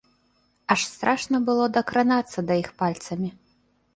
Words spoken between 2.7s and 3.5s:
пальцамі.